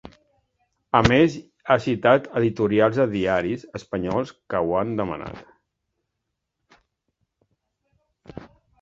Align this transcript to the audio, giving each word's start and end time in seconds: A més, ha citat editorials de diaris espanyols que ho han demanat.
A 0.99 1.01
més, 1.11 1.35
ha 1.69 1.77
citat 1.83 2.25
editorials 2.41 2.97
de 3.03 3.07
diaris 3.13 3.67
espanyols 3.83 4.33
que 4.53 4.65
ho 4.67 4.75
han 4.81 4.97
demanat. 5.03 6.83